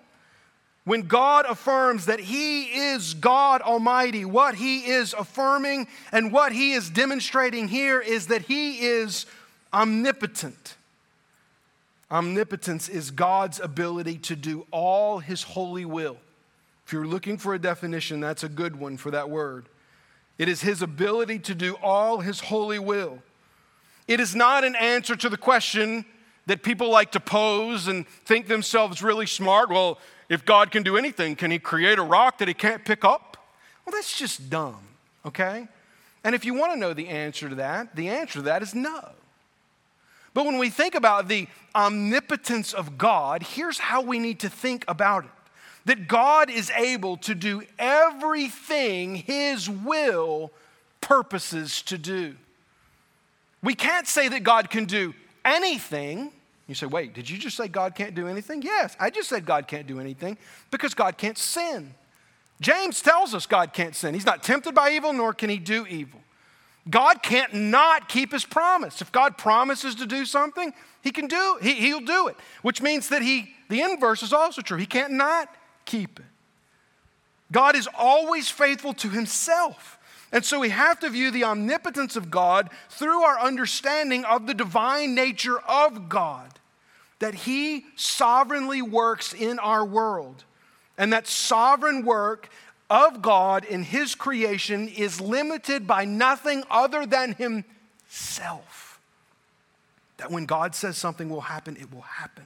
[0.84, 6.72] When God affirms that He is God Almighty, what He is affirming and what He
[6.72, 9.26] is demonstrating here is that He is
[9.74, 10.76] omnipotent.
[12.08, 16.18] Omnipotence is God's ability to do all His holy will.
[16.86, 19.68] If you're looking for a definition, that's a good one for that word.
[20.38, 23.18] It is His ability to do all His holy will.
[24.06, 26.04] It is not an answer to the question
[26.46, 29.68] that people like to pose and think themselves really smart.
[29.68, 33.04] Well, if God can do anything, can He create a rock that He can't pick
[33.04, 33.36] up?
[33.84, 34.86] Well, that's just dumb,
[35.24, 35.66] okay?
[36.22, 38.76] And if you want to know the answer to that, the answer to that is
[38.76, 39.10] no.
[40.34, 44.84] But when we think about the omnipotence of God, here's how we need to think
[44.86, 45.30] about it
[45.86, 50.52] that God is able to do everything His will
[51.00, 52.36] purposes to do.
[53.62, 56.32] We can't say that God can do anything.
[56.68, 58.62] You say, wait, did you just say God can't do anything?
[58.62, 60.36] Yes, I just said God can't do anything
[60.70, 61.94] because God can't sin.
[62.60, 64.14] James tells us God can't sin.
[64.14, 66.20] He's not tempted by evil, nor can he do evil.
[66.88, 69.00] God can't not keep his promise.
[69.00, 70.72] If God promises to do something,
[71.02, 74.62] he can do he, he'll do it, which means that he the inverse is also
[74.62, 74.78] true.
[74.78, 75.48] He can't not
[75.86, 76.26] keep it.
[77.52, 79.98] God is always faithful to himself.
[80.32, 84.54] And so we have to view the omnipotence of God through our understanding of the
[84.54, 86.58] divine nature of God,
[87.20, 90.44] that He sovereignly works in our world.
[90.98, 92.48] And that sovereign work
[92.90, 99.00] of God in His creation is limited by nothing other than Himself.
[100.16, 102.44] That when God says something will happen, it will happen.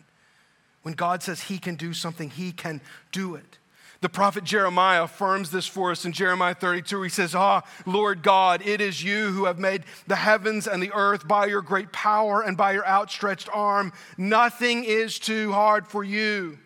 [0.82, 2.80] When God says He can do something, He can
[3.12, 3.58] do it.
[4.00, 7.02] The prophet Jeremiah affirms this for us in Jeremiah 32.
[7.02, 10.92] He says, Ah, Lord God, it is you who have made the heavens and the
[10.94, 13.92] earth by your great power and by your outstretched arm.
[14.16, 16.58] Nothing is too hard for you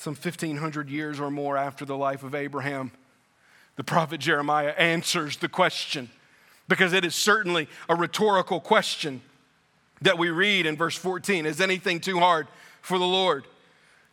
[0.00, 2.90] some 1500 years or more after the life of Abraham,
[3.76, 6.08] the prophet Jeremiah answers the question
[6.68, 9.20] because it is certainly a rhetorical question
[10.02, 12.48] that we read in verse 14 Is anything too hard
[12.82, 13.44] for the Lord?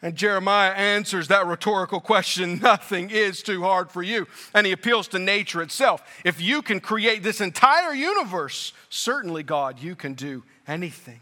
[0.01, 4.27] And Jeremiah answers that rhetorical question nothing is too hard for you.
[4.53, 6.21] And he appeals to nature itself.
[6.23, 11.19] If you can create this entire universe, certainly, God, you can do anything.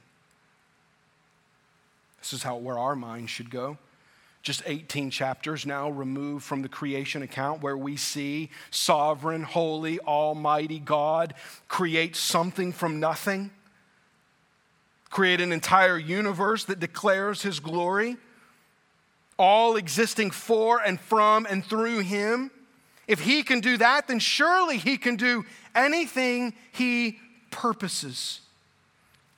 [2.20, 3.78] This is how where our minds should go
[4.46, 10.78] just 18 chapters now removed from the creation account where we see sovereign, holy, almighty
[10.78, 11.34] God
[11.68, 13.50] create something from nothing,
[15.10, 18.18] create an entire universe that declares his glory,
[19.38, 22.52] all existing for and from and through him.
[23.08, 27.20] If he can do that, then surely he can do anything he
[27.52, 28.42] purposes,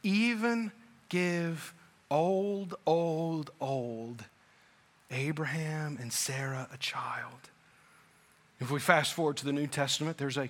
[0.03, 0.71] even
[1.09, 1.73] give
[2.09, 4.23] old, old, old
[5.11, 7.49] Abraham and Sarah a child.
[8.59, 10.49] If we fast forward to the New Testament, there's a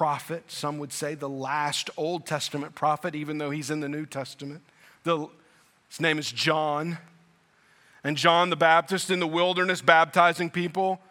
[0.00, 4.06] prophet, some would say the last Old Testament prophet, even though he's in the New
[4.06, 4.62] Testament.
[5.04, 5.28] The,
[5.90, 6.96] his name is John.
[8.02, 11.02] And John the Baptist in the wilderness baptizing people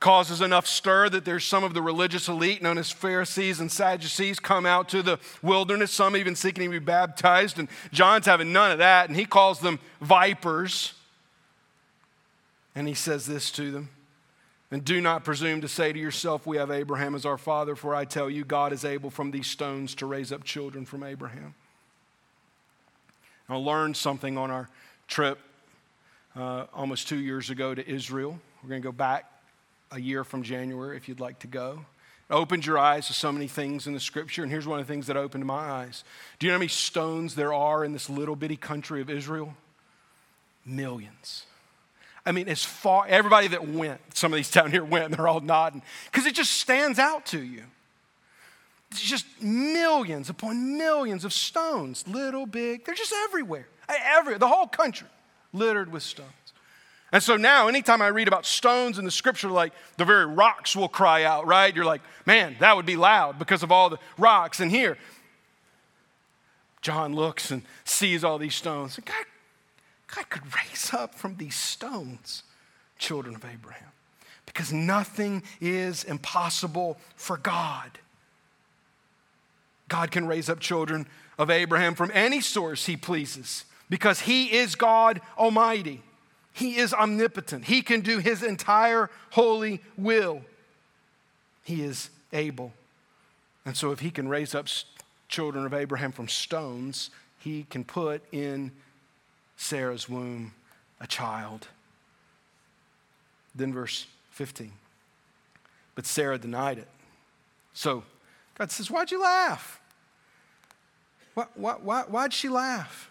[0.00, 4.40] causes enough stir that there's some of the religious elite known as Pharisees and Sadducees
[4.40, 7.58] come out to the wilderness, some even seeking to be baptized.
[7.58, 10.94] And John's having none of that, and he calls them vipers.
[12.74, 13.90] And he says this to them
[14.70, 17.94] And do not presume to say to yourself, We have Abraham as our father, for
[17.94, 21.54] I tell you, God is able from these stones to raise up children from Abraham.
[23.48, 24.68] I learned something on our
[25.08, 25.38] trip
[26.36, 28.38] uh, almost two years ago to Israel.
[28.62, 29.24] We're going to go back
[29.90, 31.84] a year from January if you'd like to go.
[32.28, 34.86] It opened your eyes to so many things in the scripture, and here's one of
[34.86, 36.04] the things that opened my eyes.
[36.38, 39.54] Do you know how many stones there are in this little bitty country of Israel?
[40.64, 41.46] Millions.
[42.26, 45.28] I mean, as far, everybody that went, some of these down here went, and they're
[45.28, 47.62] all nodding, because it just stands out to you.
[48.90, 53.68] It's just millions upon millions of stones, little, big, they're just everywhere.
[53.88, 55.08] Every, the whole country
[55.52, 56.30] littered with stones.
[57.12, 60.76] And so now, anytime I read about stones in the scripture, like the very rocks
[60.76, 61.74] will cry out, right?
[61.74, 64.60] You're like, man, that would be loud because of all the rocks.
[64.60, 64.96] And here,
[66.82, 68.98] John looks and sees all these stones.
[69.04, 69.24] God,
[70.14, 72.42] God could raise up from these stones
[72.98, 73.88] children of Abraham
[74.46, 77.98] because nothing is impossible for God.
[79.88, 81.06] God can raise up children
[81.38, 86.02] of Abraham from any source he pleases because he is God Almighty.
[86.52, 87.64] He is omnipotent.
[87.64, 90.42] He can do his entire holy will.
[91.64, 92.72] He is able.
[93.64, 94.66] And so, if he can raise up
[95.28, 98.72] children of Abraham from stones, he can put in
[99.60, 100.52] Sarah's womb
[101.02, 101.68] a child.
[103.54, 104.72] Then, verse 15.
[105.94, 106.88] But Sarah denied it.
[107.74, 108.02] So,
[108.56, 109.78] God says, Why'd you laugh?
[111.34, 113.10] Why, why, why, why'd she laugh?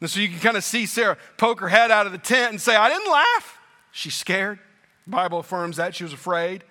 [0.00, 2.52] And so you can kind of see Sarah poke her head out of the tent
[2.52, 3.58] and say, I didn't laugh.
[3.90, 4.60] She's scared.
[5.04, 5.96] The Bible affirms that.
[5.96, 6.62] She was afraid.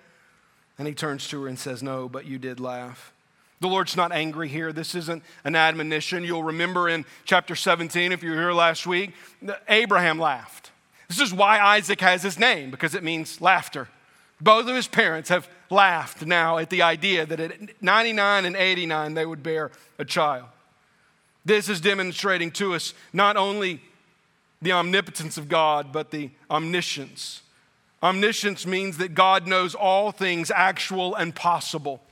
[0.78, 3.12] And he turns to her and says, No, but you did laugh.
[3.62, 4.72] The Lord's not angry here.
[4.72, 6.24] This isn't an admonition.
[6.24, 9.14] You'll remember in chapter 17, if you were here last week,
[9.68, 10.72] Abraham laughed.
[11.06, 13.86] This is why Isaac has his name, because it means laughter.
[14.40, 19.14] Both of his parents have laughed now at the idea that at 99 and 89
[19.14, 20.46] they would bear a child.
[21.44, 23.80] This is demonstrating to us not only
[24.60, 27.42] the omnipotence of God, but the omniscience.
[28.02, 32.02] Omniscience means that God knows all things actual and possible.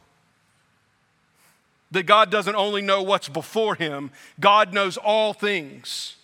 [1.91, 6.16] That God doesn't only know what's before him, God knows all things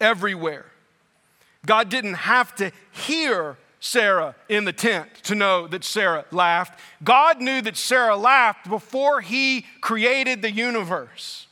[0.00, 0.66] everywhere.
[1.66, 6.78] God didn't have to hear Sarah in the tent to know that Sarah laughed.
[7.02, 11.46] God knew that Sarah laughed before he created the universe.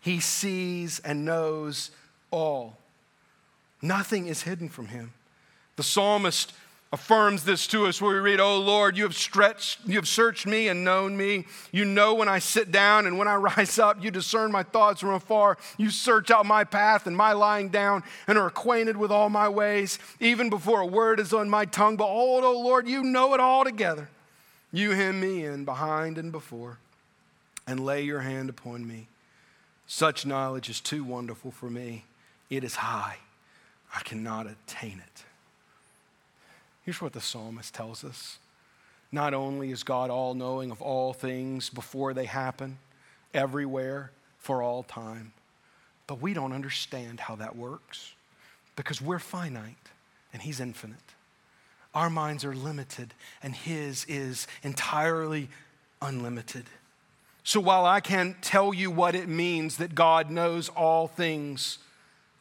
[0.00, 1.90] He sees and knows
[2.30, 2.76] all.
[3.80, 5.12] Nothing is hidden from him.
[5.76, 6.52] The psalmist
[6.94, 10.46] affirms this to us where we read, Oh Lord, you have stretched, you have searched
[10.46, 11.44] me and known me.
[11.72, 14.02] You know when I sit down and when I rise up.
[14.02, 15.58] You discern my thoughts from afar.
[15.76, 19.48] You search out my path and my lying down and are acquainted with all my
[19.48, 21.96] ways, even before a word is on my tongue.
[21.96, 24.08] Behold, oh Lord, you know it all together.
[24.72, 26.78] You hem me in behind and before
[27.66, 29.08] and lay your hand upon me.
[29.86, 32.04] Such knowledge is too wonderful for me.
[32.48, 33.18] It is high.
[33.94, 35.23] I cannot attain it.
[36.84, 38.38] Here's what the psalmist tells us
[39.10, 42.78] not only is God all knowing of all things before they happen,
[43.32, 45.32] everywhere, for all time,
[46.06, 48.12] but we don't understand how that works
[48.76, 49.76] because we're finite
[50.32, 50.98] and He's infinite.
[51.94, 55.48] Our minds are limited and His is entirely
[56.02, 56.64] unlimited.
[57.44, 61.78] So while I can't tell you what it means that God knows all things,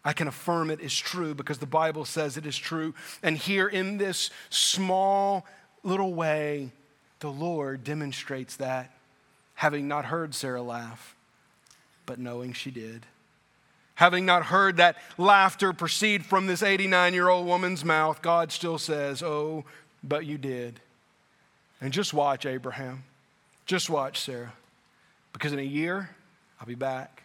[0.06, 2.94] I can affirm it is true because the Bible says it is true.
[3.22, 5.46] And here in this small
[5.84, 6.72] little way,
[7.20, 8.92] the Lord demonstrates that,
[9.56, 11.16] having not heard Sarah laugh,
[12.06, 13.06] but knowing she did.
[13.96, 18.78] Having not heard that laughter proceed from this 89 year old woman's mouth, God still
[18.78, 19.64] says, Oh,
[20.04, 20.82] but you did.
[21.80, 23.04] And just watch Abraham.
[23.66, 24.54] Just watch Sarah.
[25.32, 26.10] Because in a year,
[26.60, 27.24] I'll be back.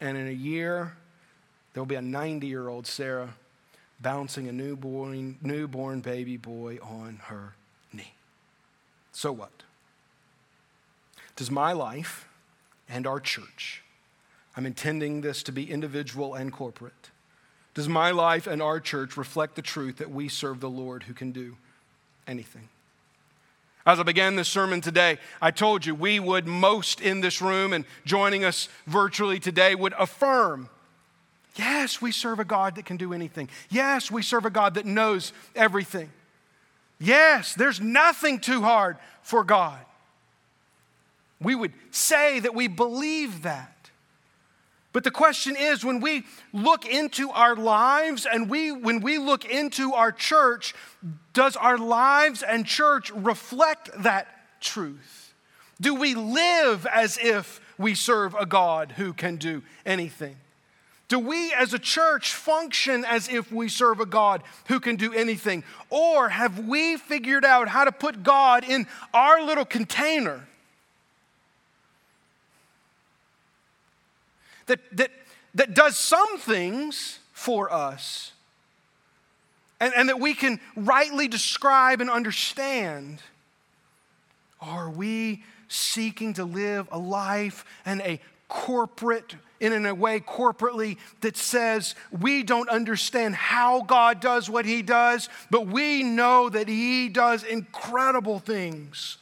[0.00, 0.96] And in a year,
[1.78, 3.34] there will be a 90 year old Sarah
[4.00, 7.54] bouncing a newborn, newborn baby boy on her
[7.92, 8.14] knee.
[9.12, 9.62] So what?
[11.36, 12.26] Does my life
[12.88, 13.84] and our church,
[14.56, 17.10] I'm intending this to be individual and corporate,
[17.74, 21.14] does my life and our church reflect the truth that we serve the Lord who
[21.14, 21.54] can do
[22.26, 22.68] anything?
[23.86, 27.72] As I began this sermon today, I told you we would, most in this room
[27.72, 30.70] and joining us virtually today, would affirm
[31.56, 33.48] yes, we serve a God that can do anything.
[33.70, 36.10] Yes, we serve a God that knows everything.
[37.00, 39.78] Yes, there's nothing too hard for God.
[41.40, 43.74] We would say that we believe that.
[44.92, 49.44] But the question is when we look into our lives and we when we look
[49.44, 50.74] into our church,
[51.34, 54.26] does our lives and church reflect that
[54.60, 55.34] truth?
[55.80, 60.36] Do we live as if we serve a God who can do anything?
[61.08, 65.12] Do we as a church function as if we serve a God who can do
[65.12, 65.64] anything?
[65.88, 70.46] Or have we figured out how to put God in our little container
[74.66, 75.10] that, that,
[75.54, 78.32] that does some things for us
[79.80, 83.22] and, and that we can rightly describe and understand?
[84.60, 91.36] Are we seeking to live a life and a corporate, in a way, corporately, that
[91.36, 97.08] says we don't understand how God does what He does, but we know that He
[97.08, 99.18] does incredible things.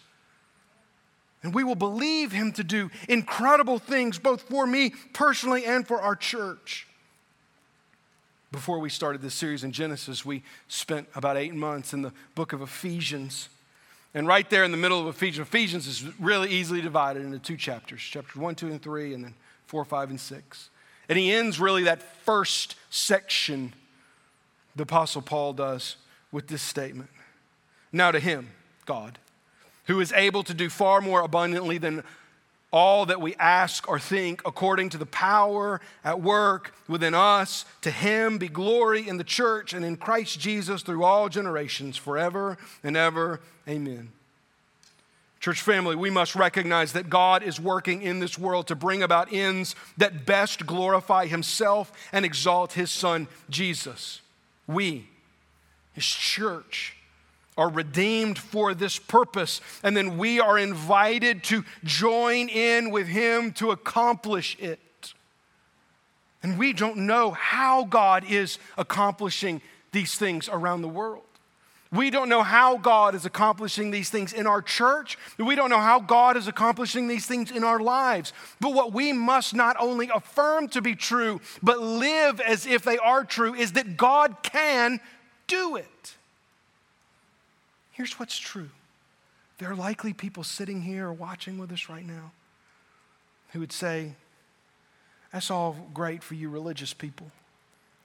[1.42, 6.00] And we will believe Him to do incredible things, both for me personally and for
[6.00, 6.86] our church.
[8.52, 12.52] Before we started this series in Genesis, we spent about eight months in the book
[12.52, 13.48] of Ephesians.
[14.16, 17.58] And right there in the middle of Ephesians, Ephesians is really easily divided into two
[17.58, 19.34] chapters chapters one, two, and three, and then
[19.66, 20.70] four, five, and six.
[21.10, 23.74] And he ends really that first section,
[24.74, 25.96] the Apostle Paul does,
[26.32, 27.10] with this statement
[27.92, 28.52] Now to him,
[28.86, 29.18] God,
[29.84, 32.02] who is able to do far more abundantly than
[32.76, 37.64] all that we ask or think according to the power at work within us.
[37.80, 42.58] To him be glory in the church and in Christ Jesus through all generations, forever
[42.84, 43.40] and ever.
[43.66, 44.12] Amen.
[45.40, 49.32] Church family, we must recognize that God is working in this world to bring about
[49.32, 54.20] ends that best glorify Himself and exalt His Son, Jesus.
[54.66, 55.08] We,
[55.92, 56.95] His church,
[57.56, 63.52] are redeemed for this purpose, and then we are invited to join in with Him
[63.52, 64.80] to accomplish it.
[66.42, 69.60] And we don't know how God is accomplishing
[69.92, 71.22] these things around the world.
[71.92, 75.16] We don't know how God is accomplishing these things in our church.
[75.38, 78.32] We don't know how God is accomplishing these things in our lives.
[78.60, 82.98] But what we must not only affirm to be true, but live as if they
[82.98, 85.00] are true is that God can
[85.46, 86.15] do it.
[87.96, 88.68] Here's what's true
[89.58, 92.32] there are likely people sitting here or watching with us right now
[93.52, 94.12] who would say,
[95.32, 97.30] That's all great for you religious people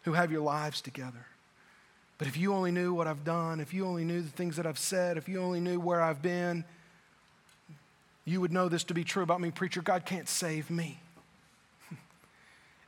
[0.04, 1.26] who have your lives together.
[2.18, 4.66] But if you only knew what I've done, if you only knew the things that
[4.66, 6.64] I've said, if you only knew where I've been,
[8.24, 9.82] you would know this to be true about me, preacher.
[9.82, 11.01] God can't save me.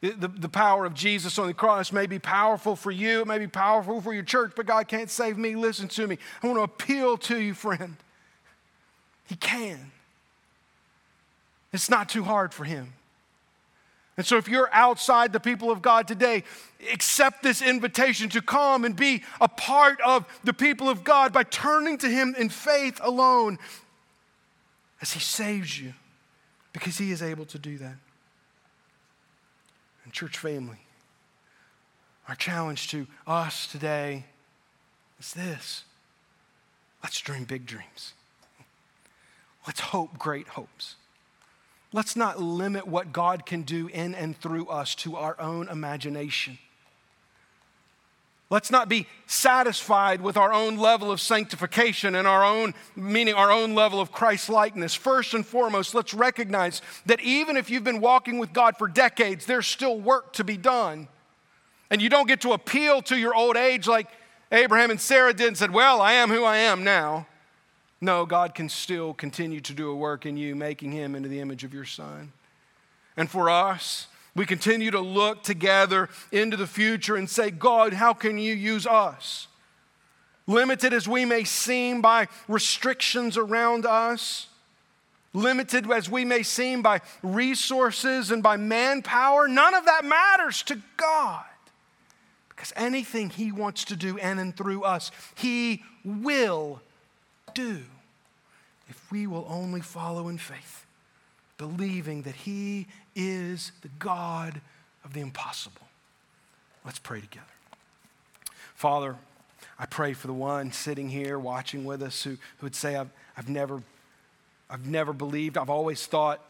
[0.03, 3.39] The, the power of Jesus on the cross may be powerful for you, it may
[3.39, 5.55] be powerful for your church, but God can't save me.
[5.55, 6.17] Listen to me.
[6.41, 7.95] I want to appeal to you, friend.
[9.29, 9.93] He can.
[11.71, 12.91] It's not too hard for Him.
[14.17, 16.43] And so, if you're outside the people of God today,
[16.91, 21.43] accept this invitation to come and be a part of the people of God by
[21.43, 23.57] turning to Him in faith alone
[25.01, 25.93] as He saves you,
[26.73, 27.95] because He is able to do that
[30.03, 30.79] and church family,
[32.27, 34.25] our challenge to us today
[35.19, 35.83] is this
[37.03, 38.13] let's dream big dreams.
[39.67, 40.95] Let's hope great hopes.
[41.91, 46.57] Let's not limit what God can do in and through us to our own imagination.
[48.53, 53.51] Let's not be satisfied with our own level of sanctification and our own, meaning our
[53.51, 54.93] own level of Christ likeness.
[54.93, 59.47] First and foremost, let's recognize that even if you've been walking with God for decades,
[59.47, 61.07] there's still work to be done.
[61.89, 64.07] And you don't get to appeal to your old age like
[64.51, 67.25] Abraham and Sarah did and said, Well, I am who I am now.
[68.01, 71.39] No, God can still continue to do a work in you, making him into the
[71.39, 72.33] image of your son.
[73.17, 78.13] And for us, we continue to look together into the future and say, God, how
[78.13, 79.47] can you use us?
[80.47, 84.47] Limited as we may seem by restrictions around us,
[85.33, 90.81] limited as we may seem by resources and by manpower, none of that matters to
[90.97, 91.45] God.
[92.49, 96.81] Because anything He wants to do in and through us, He will
[97.53, 97.83] do
[98.89, 100.85] if we will only follow in faith,
[101.57, 104.61] believing that He is the God
[105.03, 105.87] of the impossible.
[106.85, 107.45] Let's pray together.
[108.75, 109.15] Father,
[109.79, 113.09] I pray for the one sitting here watching with us who, who would say, I've,
[113.37, 113.81] I've, never,
[114.69, 116.41] I've never believed, I've always thought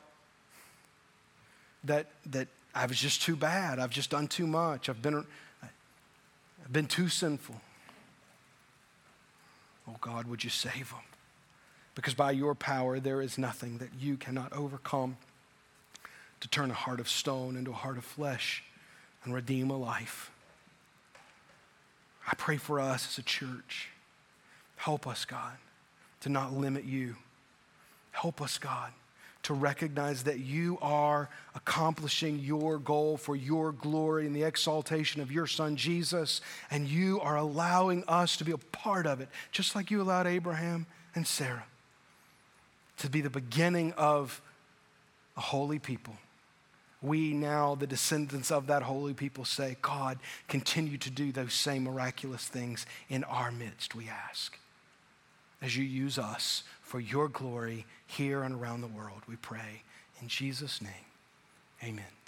[1.84, 5.26] that, that I was just too bad, I've just done too much, I've been,
[5.62, 7.56] I've been too sinful.
[9.88, 11.02] Oh God, would you save them?
[11.96, 15.18] Because by your power, there is nothing that you cannot overcome
[16.40, 18.64] to turn a heart of stone into a heart of flesh
[19.24, 20.32] and redeem a life.
[22.28, 23.90] I pray for us as a church.
[24.76, 25.54] Help us, God,
[26.22, 27.16] to not limit you.
[28.12, 28.92] Help us, God,
[29.44, 35.32] to recognize that you are accomplishing your goal for your glory and the exaltation of
[35.32, 36.42] your son Jesus,
[36.72, 40.28] and you are allowing us to be a part of it, just like you allowed
[40.28, 40.86] Abraham
[41.16, 41.66] and Sarah
[42.98, 44.42] to be the beginning of
[45.36, 46.16] a holy people
[47.04, 50.18] we now, the descendants of that holy people, say, God,
[50.48, 54.58] continue to do those same miraculous things in our midst, we ask.
[55.62, 59.84] As you use us for your glory here and around the world, we pray.
[60.22, 60.92] In Jesus' name,
[61.84, 62.14] Amen.